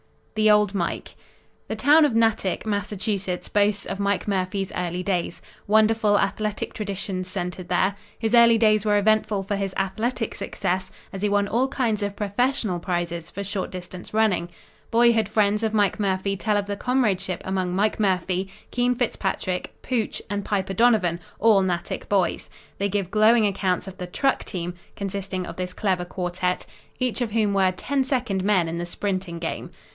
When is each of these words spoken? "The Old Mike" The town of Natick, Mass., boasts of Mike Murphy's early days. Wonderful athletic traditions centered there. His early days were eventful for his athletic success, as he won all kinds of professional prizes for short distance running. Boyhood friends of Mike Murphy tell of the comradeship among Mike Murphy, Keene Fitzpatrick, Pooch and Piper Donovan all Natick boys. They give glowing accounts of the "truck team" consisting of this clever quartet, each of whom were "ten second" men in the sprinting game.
"The 0.33 0.49
Old 0.49 0.73
Mike" 0.73 1.13
The 1.67 1.75
town 1.75 2.03
of 2.05 2.15
Natick, 2.15 2.65
Mass., 2.65 2.89
boasts 2.91 3.85
of 3.85 3.99
Mike 3.99 4.27
Murphy's 4.27 4.71
early 4.75 5.03
days. 5.03 5.39
Wonderful 5.67 6.17
athletic 6.17 6.73
traditions 6.73 7.29
centered 7.29 7.67
there. 7.67 7.93
His 8.17 8.33
early 8.33 8.57
days 8.57 8.83
were 8.83 8.97
eventful 8.97 9.43
for 9.43 9.55
his 9.55 9.75
athletic 9.77 10.33
success, 10.33 10.89
as 11.13 11.21
he 11.21 11.29
won 11.29 11.47
all 11.47 11.67
kinds 11.67 12.01
of 12.01 12.15
professional 12.15 12.79
prizes 12.79 13.29
for 13.29 13.43
short 13.43 13.69
distance 13.69 14.11
running. 14.11 14.49
Boyhood 14.89 15.29
friends 15.29 15.61
of 15.61 15.75
Mike 15.75 15.99
Murphy 15.99 16.35
tell 16.35 16.57
of 16.57 16.65
the 16.65 16.77
comradeship 16.77 17.43
among 17.45 17.75
Mike 17.75 17.99
Murphy, 17.99 18.49
Keene 18.71 18.95
Fitzpatrick, 18.95 19.75
Pooch 19.83 20.19
and 20.31 20.43
Piper 20.43 20.73
Donovan 20.73 21.19
all 21.37 21.61
Natick 21.61 22.09
boys. 22.09 22.49
They 22.79 22.89
give 22.89 23.11
glowing 23.11 23.45
accounts 23.45 23.87
of 23.87 23.99
the 23.99 24.07
"truck 24.07 24.43
team" 24.45 24.73
consisting 24.95 25.45
of 25.45 25.57
this 25.57 25.73
clever 25.73 26.05
quartet, 26.05 26.65
each 26.99 27.21
of 27.21 27.31
whom 27.33 27.53
were 27.53 27.71
"ten 27.71 28.03
second" 28.03 28.43
men 28.43 28.67
in 28.67 28.77
the 28.77 28.87
sprinting 28.87 29.37
game. 29.37 29.69